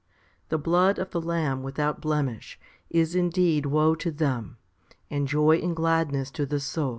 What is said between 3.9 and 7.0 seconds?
to them, and joy and gladness to the soul.